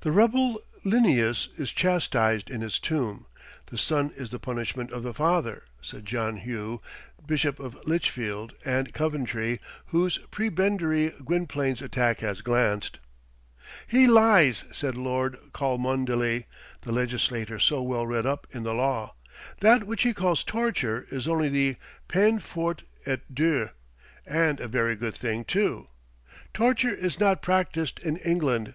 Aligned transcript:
"The 0.00 0.10
rebel 0.10 0.60
Linnæus 0.84 1.46
is 1.56 1.70
chastised 1.70 2.50
in 2.50 2.60
his 2.60 2.80
tomb. 2.80 3.26
The 3.66 3.78
son 3.78 4.10
is 4.16 4.32
the 4.32 4.40
punishment 4.40 4.90
of 4.90 5.04
the 5.04 5.14
father," 5.14 5.62
said 5.80 6.04
John 6.06 6.38
Hough, 6.38 6.80
Bishop 7.24 7.60
of 7.60 7.86
Lichfield 7.86 8.54
and 8.64 8.92
Coventry, 8.92 9.60
whose 9.94 10.18
prebendary 10.32 11.10
Gwynplaine's 11.24 11.82
attack 11.82 12.18
had 12.18 12.42
glanced. 12.42 12.98
"He 13.86 14.08
lies!" 14.08 14.64
said 14.72 14.96
Lord 14.96 15.36
Cholmondeley, 15.52 16.46
the 16.80 16.90
legislator 16.90 17.60
so 17.60 17.80
well 17.80 18.08
read 18.08 18.26
up 18.26 18.48
in 18.50 18.64
the 18.64 18.74
law. 18.74 19.14
"That 19.60 19.84
which 19.84 20.02
he 20.02 20.12
calls 20.12 20.42
torture 20.42 21.06
is 21.12 21.28
only 21.28 21.48
the 21.48 21.76
peine 22.08 22.40
forte 22.40 22.82
et 23.06 23.32
dure, 23.32 23.70
and 24.26 24.58
a 24.58 24.66
very 24.66 24.96
good 24.96 25.14
thing, 25.14 25.44
too. 25.44 25.86
Torture 26.52 26.92
is 26.96 27.20
not 27.20 27.40
practised 27.40 28.00
in 28.02 28.16
England." 28.16 28.74